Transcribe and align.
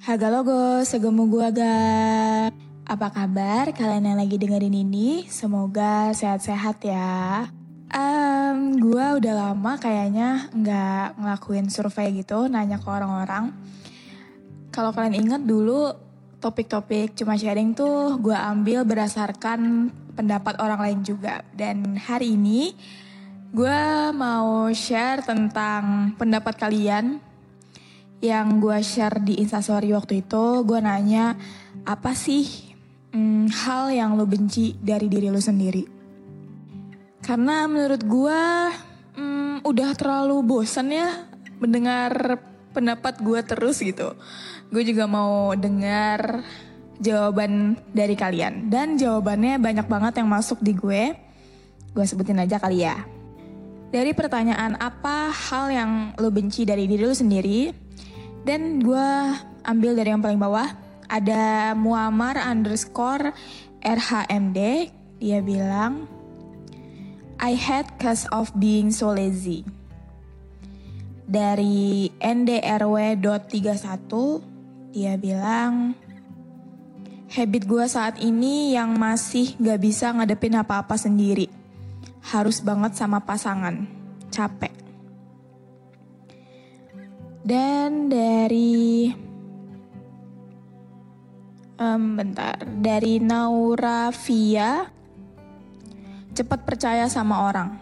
Haga 0.00 0.32
logo, 0.32 0.80
segemu 0.80 1.28
gua 1.28 1.52
ga. 1.52 1.76
Apa 2.88 3.12
kabar 3.12 3.68
kalian 3.68 4.08
yang 4.08 4.16
lagi 4.16 4.40
dengerin 4.40 4.72
ini? 4.72 5.28
Semoga 5.28 6.08
sehat-sehat 6.16 6.80
ya. 6.80 7.44
Um, 7.92 8.80
gue 8.80 9.06
udah 9.20 9.34
lama 9.36 9.76
kayaknya 9.76 10.48
nggak 10.56 11.20
ngelakuin 11.20 11.68
survei 11.68 12.16
gitu, 12.16 12.48
nanya 12.48 12.80
ke 12.80 12.88
orang-orang. 12.88 13.52
Kalau 14.72 14.88
kalian 14.96 15.20
inget 15.20 15.42
dulu 15.44 15.92
topik-topik 16.40 17.12
cuma 17.12 17.36
sharing 17.36 17.76
tuh 17.76 18.16
gue 18.24 18.32
ambil 18.32 18.88
berdasarkan 18.88 19.92
pendapat 20.16 20.56
orang 20.64 20.80
lain 20.80 21.00
juga. 21.04 21.44
Dan 21.52 22.00
hari 22.00 22.40
ini 22.40 22.72
gue 23.52 23.80
mau 24.16 24.64
share 24.72 25.20
tentang 25.28 26.16
pendapat 26.16 26.56
kalian 26.56 27.20
yang 28.20 28.60
gue 28.60 28.78
share 28.84 29.20
di 29.24 29.40
instastory 29.40 29.92
waktu 29.96 30.24
itu. 30.24 30.64
Gue 30.64 30.80
nanya 30.80 31.36
apa 31.88 32.12
sih 32.12 32.44
hmm, 33.16 33.48
hal 33.64 33.92
yang 33.92 34.16
lo 34.16 34.28
benci 34.28 34.76
dari 34.76 35.08
diri 35.08 35.32
lo 35.32 35.40
sendiri? 35.40 35.84
Karena 37.20 37.68
menurut 37.68 38.00
gue 38.04 38.42
hmm, 39.16 39.64
udah 39.64 39.90
terlalu 39.96 40.36
bosan 40.44 40.92
ya 40.92 41.28
mendengar 41.60 42.40
pendapat 42.72 43.20
gue 43.20 43.40
terus 43.44 43.82
gitu. 43.82 44.16
Gue 44.70 44.86
juga 44.86 45.04
mau 45.10 45.52
dengar 45.58 46.44
jawaban 47.00 47.80
dari 47.90 48.14
kalian. 48.14 48.68
Dan 48.70 49.00
jawabannya 49.00 49.58
banyak 49.58 49.86
banget 49.88 50.20
yang 50.22 50.28
masuk 50.30 50.60
di 50.60 50.76
gue. 50.76 51.16
Gue 51.90 52.04
sebutin 52.06 52.38
aja 52.38 52.60
kali 52.60 52.86
ya. 52.86 53.02
Dari 53.90 54.14
pertanyaan 54.14 54.78
apa 54.78 55.34
hal 55.34 55.66
yang 55.74 55.90
lo 56.14 56.30
benci 56.30 56.62
dari 56.62 56.86
diri 56.86 57.02
lo 57.02 57.16
sendiri. 57.16 57.89
Dan 58.44 58.80
gue 58.80 59.08
ambil 59.68 59.92
dari 59.96 60.10
yang 60.12 60.24
paling 60.24 60.40
bawah. 60.40 60.72
Ada 61.10 61.74
Muammar 61.76 62.38
underscore 62.40 63.34
RHMD. 63.84 64.90
Dia 65.20 65.44
bilang, 65.44 66.08
I 67.40 67.52
had 67.56 67.88
cause 68.00 68.24
of 68.32 68.52
being 68.56 68.88
so 68.92 69.12
lazy. 69.12 69.64
Dari 71.30 72.10
NDRW.31, 72.18 73.22
dia 74.90 75.14
bilang, 75.20 75.94
habit 77.30 77.62
gue 77.68 77.86
saat 77.86 78.18
ini 78.18 78.74
yang 78.74 78.98
masih 78.98 79.54
gak 79.60 79.78
bisa 79.78 80.10
ngadepin 80.10 80.58
apa-apa 80.58 80.98
sendiri. 80.98 81.46
Harus 82.24 82.58
banget 82.64 82.96
sama 82.98 83.22
pasangan. 83.22 83.86
Capek. 84.32 84.79
Dan 87.50 88.06
dari 88.06 89.10
um, 91.82 92.14
bentar 92.14 92.62
dari 92.62 93.18
Naura 93.18 94.14
Via 94.14 94.86
cepat 96.30 96.62
percaya 96.62 97.10
sama 97.10 97.50
orang. 97.50 97.74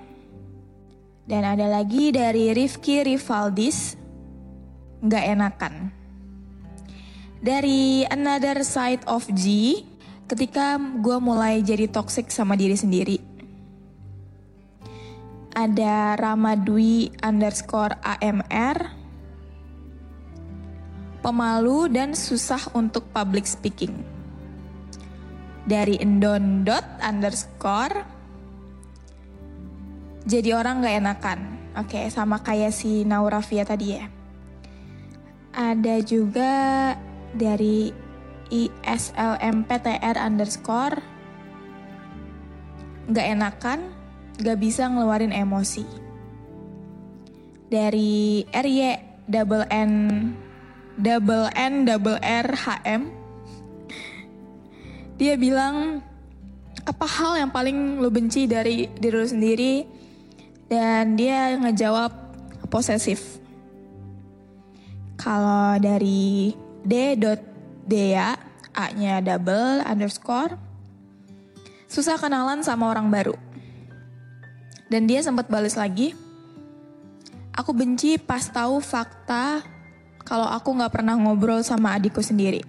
Dan 1.29 1.45
ada 1.45 1.69
lagi 1.69 2.09
dari 2.09 2.49
Rifki 2.56 3.05
Rivaldis, 3.05 3.93
nggak 5.05 5.25
enakan. 5.37 5.75
Dari 7.45 8.09
Another 8.09 8.65
Side 8.65 9.05
of 9.05 9.29
G, 9.37 9.77
ketika 10.33 10.81
gue 10.81 11.21
mulai 11.21 11.61
jadi 11.61 11.93
toxic 11.93 12.33
sama 12.33 12.56
diri 12.56 12.73
sendiri. 12.73 13.21
Ada 15.53 16.17
Ramadwi 16.17 17.12
underscore 17.21 18.00
AMR, 18.00 18.98
pemalu 21.28 21.93
dan 21.93 22.16
susah 22.16 22.72
untuk 22.72 23.05
public 23.12 23.44
speaking. 23.44 23.93
Dari 25.69 26.00
Endon 26.00 26.65
dot 26.65 26.81
underscore, 27.05 28.00
jadi 30.25 30.56
orang 30.56 30.81
gak 30.81 30.97
enakan. 31.05 31.41
Oke, 31.77 32.09
sama 32.09 32.41
kayak 32.41 32.72
si 32.72 33.05
Naura 33.05 33.44
Via 33.44 33.69
tadi 33.69 33.93
ya. 33.93 34.09
Ada 35.53 36.00
juga 36.00 36.53
dari 37.37 37.93
ISLMPTR 38.49 40.17
underscore 40.17 40.97
gak 43.12 43.28
enakan, 43.37 43.84
gak 44.41 44.56
bisa 44.56 44.88
ngeluarin 44.88 45.37
emosi. 45.37 45.84
Dari 47.69 48.49
RY 48.49 48.81
double 49.28 49.69
N 49.69 49.93
double 50.99 51.49
N 51.55 51.87
double 51.87 52.19
R 52.19 52.49
HM 52.53 53.03
dia 55.19 55.35
bilang 55.35 56.03
apa 56.87 57.07
hal 57.07 57.43
yang 57.43 57.51
paling 57.51 57.99
lo 58.03 58.11
benci 58.11 58.47
dari 58.47 58.87
diri 58.99 59.17
lo 59.19 59.27
sendiri 59.27 59.75
dan 60.69 61.17
dia 61.17 61.57
ngejawab 61.59 62.13
posesif. 62.69 63.41
Kalau 65.19 65.75
dari 65.83 66.55
d.dea, 66.87 68.39
A-nya 68.77 69.19
double 69.19 69.83
underscore, 69.83 70.55
susah 71.91 72.15
kenalan 72.21 72.63
sama 72.63 72.93
orang 72.95 73.11
baru. 73.11 73.35
Dan 74.89 75.11
dia 75.11 75.21
sempat 75.21 75.51
balas 75.51 75.75
lagi, 75.75 76.15
aku 77.53 77.75
benci 77.75 78.17
pas 78.17 78.47
tahu 78.47 78.79
fakta 78.79 79.61
kalau 80.28 80.44
aku 80.44 80.77
nggak 80.77 80.93
pernah 80.93 81.16
ngobrol 81.16 81.65
sama 81.65 81.97
adikku 81.97 82.21
sendiri. 82.21 82.61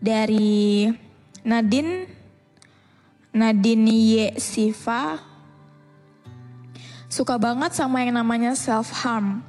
Dari 0.00 0.88
Nadine, 1.44 2.08
Nadine 3.36 3.92
Y. 3.92 4.32
Siva, 4.40 5.36
Suka 7.06 7.38
banget 7.40 7.72
sama 7.72 8.04
yang 8.04 8.12
namanya 8.18 8.52
self 8.52 8.92
harm. 9.00 9.40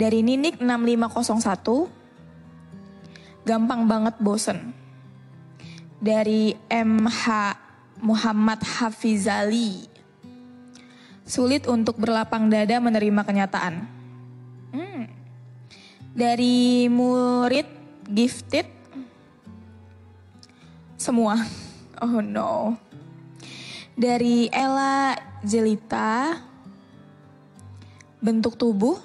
Dari 0.00 0.24
Ninik 0.24 0.64
6501, 0.64 3.44
gampang 3.44 3.84
banget 3.84 4.16
bosen. 4.16 4.72
Dari 6.00 6.56
MH 6.72 7.20
Muhammad 8.00 8.64
Hafizali, 8.64 9.84
sulit 11.28 11.68
untuk 11.68 12.00
berlapang 12.00 12.48
dada 12.48 12.80
menerima 12.80 13.20
kenyataan. 13.20 13.95
Dari 16.16 16.88
murid 16.88 17.68
gifted, 18.08 18.64
semua. 20.96 21.36
Oh 22.00 22.24
no. 22.24 22.80
Dari 23.92 24.48
Ella 24.48 25.12
Jelita, 25.44 26.40
bentuk 28.20 28.56
tubuh, 28.56 28.96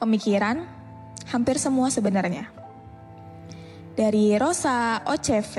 pemikiran, 0.00 0.60
hampir 1.32 1.56
semua 1.56 1.88
sebenarnya. 1.88 2.52
Dari 3.96 4.36
Rosa 4.36 5.00
OCV, 5.08 5.56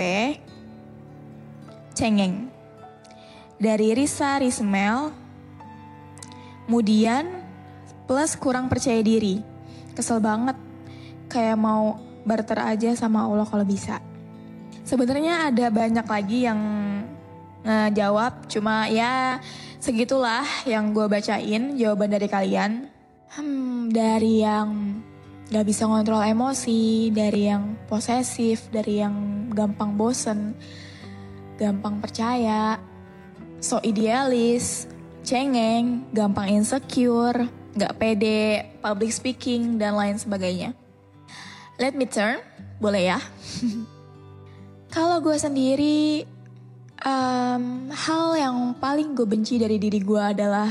cengeng. 1.97 2.49
dari 3.61 3.93
Risa 3.93 4.41
Rismel. 4.41 5.13
Kemudian 6.65 7.29
plus 8.09 8.33
kurang 8.39 8.69
percaya 8.69 9.01
diri. 9.05 9.43
Kesel 9.93 10.17
banget. 10.17 10.70
Kayak 11.31 11.57
mau 11.57 11.95
barter 12.27 12.59
aja 12.59 12.91
sama 12.99 13.23
Allah 13.23 13.47
kalau 13.47 13.63
bisa. 13.63 14.03
Sebenarnya 14.83 15.47
ada 15.47 15.71
banyak 15.71 16.03
lagi 16.03 16.43
yang 16.43 16.59
ngejawab, 17.61 18.49
cuma 18.49 18.89
ya 18.89 19.37
segitulah 19.77 20.43
yang 20.65 20.91
gue 20.91 21.05
bacain 21.05 21.77
jawaban 21.77 22.11
dari 22.11 22.27
kalian. 22.27 22.89
Hmm, 23.31 23.87
dari 23.87 24.43
yang 24.43 24.99
gak 25.47 25.63
bisa 25.63 25.87
ngontrol 25.87 26.25
emosi, 26.25 27.13
dari 27.15 27.47
yang 27.47 27.79
posesif, 27.87 28.67
dari 28.73 28.99
yang 28.99 29.47
gampang 29.55 29.95
bosen, 29.95 30.55
gampang 31.55 32.03
percaya, 32.03 32.75
so 33.61 33.79
idealis, 33.85 34.89
cengeng, 35.21 36.07
gampang 36.11 36.59
insecure, 36.59 37.47
gak 37.77 37.95
pede, 37.99 38.67
public 38.81 39.13
speaking, 39.13 39.77
dan 39.79 39.95
lain 39.95 40.17
sebagainya. 40.17 40.80
Let 41.81 41.97
me 41.97 42.05
turn, 42.05 42.37
boleh 42.77 43.09
ya? 43.09 43.17
Kalau 44.93 45.17
gue 45.17 45.33
sendiri, 45.33 46.29
um, 47.01 47.89
hal 47.89 48.37
yang 48.37 48.77
paling 48.77 49.17
gue 49.17 49.25
benci 49.25 49.57
dari 49.57 49.81
diri 49.81 49.97
gue 49.97 50.21
adalah 50.21 50.69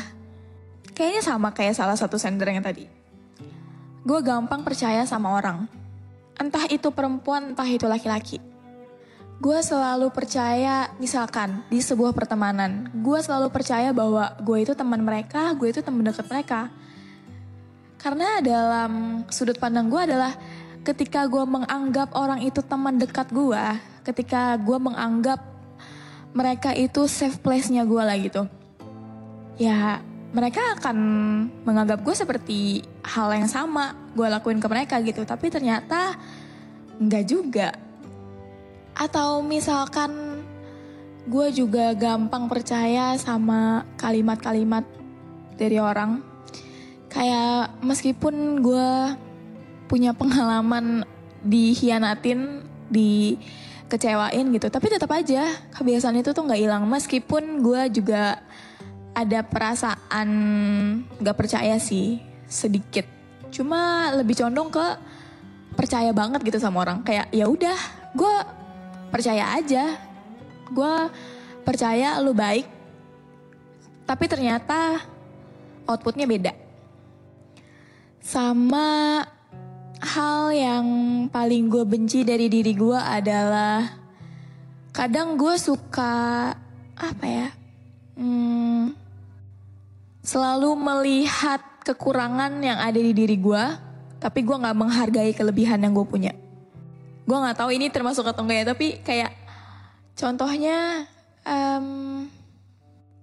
kayaknya 0.94 1.18
sama 1.26 1.50
kayak 1.50 1.74
salah 1.74 1.98
satu 1.98 2.14
sender 2.14 2.54
yang 2.54 2.62
tadi. 2.62 2.86
Gue 4.06 4.22
gampang 4.22 4.62
percaya 4.62 5.02
sama 5.02 5.34
orang. 5.34 5.66
Entah 6.38 6.70
itu 6.70 6.94
perempuan, 6.94 7.58
entah 7.58 7.66
itu 7.66 7.90
laki-laki. 7.90 8.38
Gue 9.42 9.58
selalu 9.66 10.14
percaya, 10.14 10.94
misalkan 11.02 11.66
di 11.66 11.82
sebuah 11.82 12.14
pertemanan, 12.14 12.86
gue 13.02 13.18
selalu 13.18 13.50
percaya 13.50 13.90
bahwa 13.90 14.30
gue 14.38 14.62
itu 14.62 14.78
teman 14.78 15.02
mereka, 15.02 15.50
gue 15.58 15.74
itu 15.74 15.82
teman 15.82 16.06
dekat 16.06 16.30
mereka. 16.30 16.70
Karena 17.98 18.38
dalam 18.38 19.24
sudut 19.26 19.58
pandang 19.58 19.90
gue 19.90 20.00
adalah 20.06 20.38
ketika 20.80 21.28
gue 21.28 21.44
menganggap 21.44 22.16
orang 22.16 22.40
itu 22.40 22.64
teman 22.64 22.96
dekat 22.96 23.28
gue, 23.28 23.64
ketika 24.04 24.56
gue 24.56 24.78
menganggap 24.80 25.40
mereka 26.32 26.72
itu 26.72 27.04
safe 27.10 27.36
place-nya 27.42 27.84
gue 27.84 28.02
lah 28.02 28.16
gitu. 28.16 28.42
Ya 29.60 30.00
mereka 30.30 30.78
akan 30.78 30.96
menganggap 31.66 32.06
gue 32.06 32.14
seperti 32.14 32.86
hal 33.02 33.34
yang 33.34 33.50
sama 33.50 33.98
gue 34.14 34.26
lakuin 34.30 34.62
ke 34.62 34.68
mereka 34.70 35.02
gitu. 35.02 35.26
Tapi 35.26 35.50
ternyata 35.50 36.16
enggak 36.96 37.24
juga. 37.28 37.68
Atau 38.94 39.42
misalkan 39.44 40.42
gue 41.28 41.46
juga 41.52 41.92
gampang 41.92 42.48
percaya 42.48 43.18
sama 43.20 43.84
kalimat-kalimat 44.00 44.86
dari 45.60 45.76
orang. 45.76 46.24
Kayak 47.10 47.74
meskipun 47.82 48.62
gue 48.62 48.90
punya 49.90 50.14
pengalaman 50.14 51.02
dihianatin, 51.42 52.62
di 52.90 53.38
kecewain 53.86 54.50
gitu. 54.54 54.66
Tapi 54.70 54.86
tetap 54.90 55.10
aja 55.14 55.46
kebiasaan 55.74 56.18
itu 56.22 56.34
tuh 56.34 56.46
nggak 56.46 56.60
hilang. 56.60 56.86
Meskipun 56.86 57.62
gue 57.62 57.82
juga 58.02 58.38
ada 59.14 59.42
perasaan 59.42 60.28
nggak 61.18 61.36
percaya 61.38 61.78
sih 61.82 62.22
sedikit. 62.46 63.06
Cuma 63.50 64.14
lebih 64.14 64.38
condong 64.38 64.70
ke 64.70 64.86
percaya 65.74 66.10
banget 66.14 66.42
gitu 66.46 66.58
sama 66.62 66.82
orang. 66.86 67.02
Kayak 67.02 67.30
ya 67.34 67.46
udah 67.50 67.78
gue 68.14 68.34
percaya 69.10 69.58
aja. 69.58 69.98
Gue 70.70 70.94
percaya 71.66 72.18
lu 72.22 72.30
baik. 72.30 72.66
Tapi 74.06 74.24
ternyata 74.26 75.02
outputnya 75.86 76.26
beda. 76.26 76.54
Sama 78.22 79.22
hal 80.00 80.52
yang 80.52 80.86
paling 81.28 81.68
gue 81.68 81.84
benci 81.84 82.24
dari 82.24 82.48
diri 82.48 82.72
gue 82.72 82.96
adalah 82.96 83.84
kadang 84.90 85.36
gue 85.36 85.54
suka 85.60 86.50
apa 86.96 87.26
ya 87.28 87.48
hmm, 88.16 88.92
selalu 90.24 90.76
melihat 90.76 91.60
kekurangan 91.84 92.60
yang 92.60 92.76
ada 92.76 93.00
di 93.00 93.12
diri 93.16 93.36
gue 93.40 93.64
tapi 94.20 94.44
gue 94.44 94.52
nggak 94.52 94.76
menghargai 94.76 95.32
kelebihan 95.32 95.80
yang 95.80 95.96
gue 95.96 96.04
punya. 96.04 96.36
Gue 97.24 97.36
nggak 97.40 97.56
tahu 97.56 97.72
ini 97.72 97.88
termasuk 97.88 98.28
atau 98.28 98.44
enggak 98.44 98.58
ya 98.62 98.66
tapi 98.68 98.86
kayak 99.00 99.32
contohnya 100.12 101.08
um, 101.48 102.28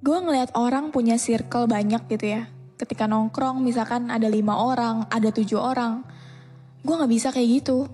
gue 0.02 0.18
ngelihat 0.18 0.58
orang 0.58 0.90
punya 0.90 1.22
circle 1.22 1.70
banyak 1.70 2.02
gitu 2.10 2.26
ya. 2.26 2.50
Ketika 2.82 3.06
nongkrong 3.06 3.62
misalkan 3.62 4.10
ada 4.10 4.26
lima 4.26 4.58
orang 4.58 5.06
ada 5.14 5.30
tujuh 5.30 5.62
orang 5.62 6.02
gue 6.82 6.94
nggak 6.94 7.12
bisa 7.12 7.30
kayak 7.34 7.50
gitu. 7.62 7.88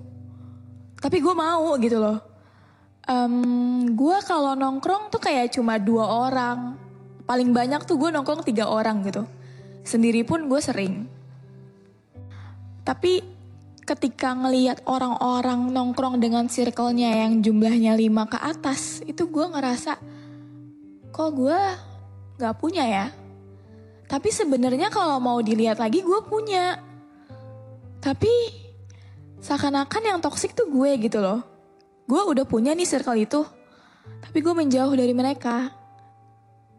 Tapi 1.00 1.20
gue 1.20 1.34
mau 1.36 1.76
gitu 1.80 2.00
loh. 2.00 2.20
Um, 3.04 3.84
gue 3.92 4.18
kalau 4.24 4.56
nongkrong 4.56 5.12
tuh 5.12 5.20
kayak 5.20 5.52
cuma 5.52 5.76
dua 5.76 6.08
orang. 6.28 6.80
Paling 7.28 7.52
banyak 7.52 7.84
tuh 7.84 8.00
gue 8.00 8.10
nongkrong 8.12 8.48
tiga 8.48 8.72
orang 8.72 9.04
gitu. 9.04 9.28
Sendiri 9.84 10.24
pun 10.24 10.48
gue 10.48 10.60
sering. 10.64 11.08
Tapi 12.84 13.24
ketika 13.84 14.32
ngelihat 14.32 14.88
orang-orang 14.88 15.68
nongkrong 15.72 16.24
dengan 16.24 16.48
circle-nya 16.48 17.28
yang 17.28 17.44
jumlahnya 17.44 18.00
lima 18.00 18.24
ke 18.32 18.40
atas 18.40 19.04
itu 19.04 19.28
gue 19.28 19.44
ngerasa 19.44 20.00
kok 21.12 21.32
gue 21.36 21.60
nggak 22.40 22.56
punya 22.60 22.84
ya? 22.88 23.08
Tapi 24.08 24.30
sebenarnya 24.32 24.88
kalau 24.88 25.20
mau 25.20 25.44
dilihat 25.44 25.80
lagi 25.84 26.00
gue 26.00 26.20
punya. 26.24 26.80
Tapi 28.04 28.62
seakan-akan 29.44 30.04
yang 30.07 30.19
toksik 30.24 30.56
tuh 30.56 30.72
gue 30.72 30.95
gitu 31.04 31.19
loh. 31.19 31.44
Gue 32.07 32.24
udah 32.24 32.48
punya 32.48 32.72
nih 32.72 32.88
circle 32.88 33.19
itu, 33.19 33.44
tapi 34.24 34.40
gue 34.40 34.56
menjauh 34.56 34.95
dari 34.95 35.12
mereka. 35.12 35.68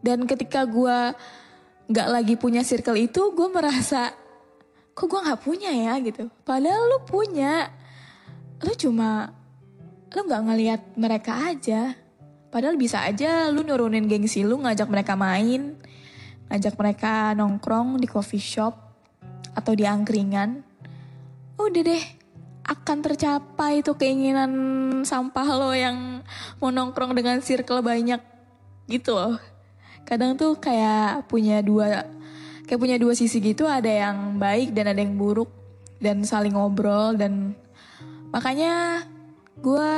Dan 0.01 0.25
ketika 0.25 0.65
gue 0.65 1.13
gak 1.93 2.09
lagi 2.09 2.33
punya 2.37 2.65
circle 2.65 2.97
itu, 2.97 3.33
gue 3.37 3.47
merasa, 3.53 4.13
kok 4.97 5.05
gue 5.05 5.21
gak 5.21 5.41
punya 5.45 5.69
ya 5.69 5.93
gitu. 6.01 6.29
Padahal 6.41 6.89
lu 6.89 6.99
punya, 7.05 7.69
lu 8.65 8.73
cuma, 8.73 9.29
lu 10.13 10.25
gak 10.25 10.43
ngeliat 10.45 10.81
mereka 10.97 11.53
aja. 11.53 11.93
Padahal 12.49 12.77
bisa 12.81 13.05
aja 13.05 13.49
lu 13.53 13.61
nurunin 13.61 14.09
gengsi 14.09 14.41
lu 14.41 14.61
ngajak 14.61 14.89
mereka 14.89 15.13
main, 15.13 15.77
ngajak 16.49 16.73
mereka 16.77 17.33
nongkrong 17.37 18.01
di 18.01 18.07
coffee 18.09 18.41
shop 18.41 18.73
atau 19.53 19.73
di 19.73 19.85
angkringan. 19.89 20.61
Udah 21.57 21.83
deh, 21.83 22.24
akan 22.85 23.01
tercapai 23.01 23.81
tuh 23.81 23.97
keinginan 23.97 24.53
sampah 25.01 25.57
lo 25.57 25.73
yang 25.73 26.21
mau 26.61 26.69
nongkrong 26.69 27.17
dengan 27.17 27.41
circle 27.41 27.81
banyak 27.81 28.21
gitu 28.85 29.17
loh. 29.17 29.41
Kadang 30.05 30.37
tuh 30.37 30.53
kayak 30.61 31.25
punya 31.25 31.65
dua 31.65 32.05
kayak 32.69 32.77
punya 32.77 33.01
dua 33.01 33.17
sisi 33.17 33.41
gitu, 33.41 33.65
ada 33.65 33.89
yang 33.89 34.37
baik 34.37 34.69
dan 34.77 34.93
ada 34.93 35.01
yang 35.01 35.17
buruk 35.17 35.49
dan 35.97 36.21
saling 36.29 36.53
ngobrol 36.53 37.17
dan 37.17 37.57
makanya 38.29 39.01
gue 39.57 39.89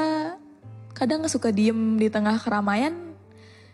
kadang 0.96 1.28
suka 1.28 1.52
diem 1.52 2.00
di 2.00 2.08
tengah 2.08 2.40
keramaian. 2.40 2.96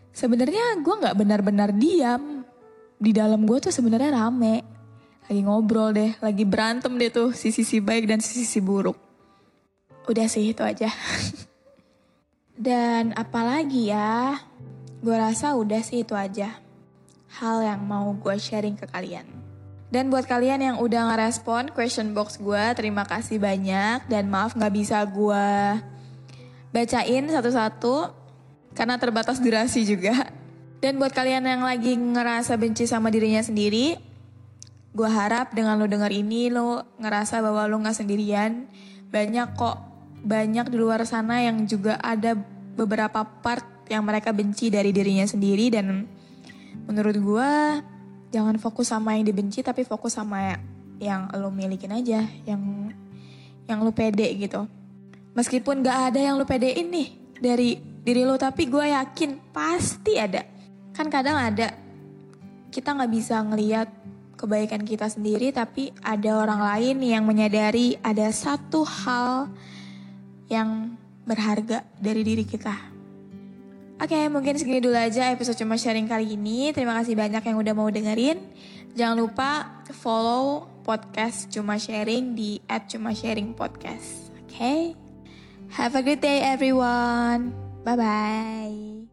Sebenarnya 0.09 0.81
gue 0.81 0.95
nggak 1.05 1.17
benar-benar 1.21 1.69
diam. 1.69 2.41
Di 2.97 3.13
dalam 3.13 3.45
gue 3.45 3.61
tuh 3.61 3.69
sebenarnya 3.69 4.09
rame 4.09 4.72
lagi 5.27 5.41
ngobrol 5.43 5.95
deh, 5.95 6.11
lagi 6.19 6.43
berantem 6.43 6.93
deh 6.99 7.07
tuh 7.07 7.31
si 7.31 7.55
sisi 7.55 7.79
baik 7.79 8.11
dan 8.11 8.19
si 8.19 8.35
sisi 8.35 8.59
buruk. 8.59 8.99
Udah 10.07 10.27
sih 10.27 10.51
itu 10.51 10.59
aja. 10.59 10.91
dan 12.59 13.15
apalagi 13.15 13.91
ya, 13.91 14.35
gue 14.99 15.15
rasa 15.15 15.55
udah 15.55 15.79
sih 15.79 16.03
itu 16.03 16.11
aja. 16.11 16.59
Hal 17.39 17.63
yang 17.63 17.81
mau 17.87 18.11
gue 18.13 18.35
sharing 18.35 18.75
ke 18.75 18.85
kalian. 18.91 19.25
Dan 19.93 20.09
buat 20.09 20.25
kalian 20.25 20.59
yang 20.59 20.77
udah 20.81 21.13
ngerespon 21.13 21.69
question 21.69 22.17
box 22.17 22.41
gue, 22.41 22.63
terima 22.73 23.05
kasih 23.05 23.37
banyak. 23.37 24.09
Dan 24.09 24.25
maaf 24.25 24.57
gak 24.57 24.73
bisa 24.73 24.99
gue 25.05 25.77
bacain 26.73 27.23
satu-satu, 27.29 28.09
karena 28.73 28.97
terbatas 28.97 29.37
durasi 29.37 29.85
juga. 29.85 30.33
Dan 30.81 30.99
buat 30.99 31.13
kalian 31.13 31.45
yang 31.45 31.61
lagi 31.63 31.93
ngerasa 31.95 32.57
benci 32.57 32.89
sama 32.89 33.13
dirinya 33.13 33.39
sendiri, 33.39 33.95
Gue 34.93 35.09
harap 35.09 35.57
dengan 35.57 35.81
lo 35.81 35.89
denger 35.89 36.13
ini 36.13 36.53
lo 36.53 36.85
ngerasa 37.01 37.41
bahwa 37.41 37.65
lo 37.65 37.81
gak 37.81 37.97
sendirian. 37.97 38.69
Banyak 39.09 39.57
kok, 39.57 39.77
banyak 40.21 40.69
di 40.69 40.77
luar 40.77 41.01
sana 41.09 41.41
yang 41.41 41.65
juga 41.65 41.97
ada 41.97 42.37
beberapa 42.77 43.25
part 43.25 43.89
yang 43.89 44.05
mereka 44.05 44.29
benci 44.31 44.69
dari 44.69 44.93
dirinya 44.93 45.25
sendiri 45.27 45.73
dan 45.73 46.07
menurut 46.85 47.17
gue 47.17 47.51
jangan 48.33 48.55
fokus 48.57 48.89
sama 48.89 49.13
yang 49.17 49.29
dibenci 49.29 49.61
tapi 49.61 49.85
fokus 49.85 50.17
sama 50.17 50.57
yang 50.97 51.29
lo 51.35 51.49
milikin 51.49 51.93
aja, 51.93 52.25
yang 52.45 52.93
yang 53.65 53.79
lo 53.81 53.91
pede 53.91 54.29
gitu. 54.37 54.69
Meskipun 55.33 55.81
gak 55.81 56.13
ada 56.13 56.19
yang 56.21 56.37
lo 56.37 56.45
pedein 56.45 56.93
nih 56.93 57.07
dari 57.41 57.81
diri 57.81 58.21
lo 58.23 58.37
tapi 58.37 58.69
gue 58.69 58.93
yakin 58.93 59.51
pasti 59.51 60.21
ada. 60.21 60.45
kan 60.93 61.09
kadang 61.09 61.33
ada 61.33 61.73
kita 62.69 62.93
nggak 62.93 63.11
bisa 63.13 63.41
ngelihat 63.41 63.89
kebaikan 64.35 64.83
kita 64.83 65.07
sendiri 65.07 65.53
tapi 65.53 65.93
ada 66.01 66.41
orang 66.41 66.61
lain 66.61 66.97
yang 67.01 67.23
menyadari 67.23 67.95
ada 68.01 68.27
satu 68.33 68.83
hal 68.83 69.49
yang 70.51 70.99
berharga 71.23 71.87
dari 71.97 72.21
diri 72.21 72.43
kita. 72.43 72.93
Oke, 74.03 74.19
mungkin 74.27 74.59
segini 74.59 74.83
dulu 74.83 74.97
aja 74.97 75.31
episode 75.31 75.55
cuma 75.55 75.79
sharing 75.79 76.09
kali 76.09 76.35
ini. 76.35 76.75
Terima 76.75 76.97
kasih 76.99 77.15
banyak 77.15 77.39
yang 77.45 77.57
udah 77.61 77.73
mau 77.77 77.87
dengerin. 77.87 78.41
Jangan 78.93 79.15
lupa 79.15 79.81
follow 79.95 80.67
podcast 80.83 81.47
Cuma 81.49 81.79
Sharing 81.79 82.35
di 82.35 82.59
@cuma_sharing_podcast. 82.67 84.35
Oke. 84.43 84.51
Okay? 84.51 84.81
Have 85.73 85.97
a 85.97 86.03
good 86.05 86.21
day 86.21 86.43
everyone. 86.43 87.55
Bye 87.81 87.97
bye. 87.97 89.12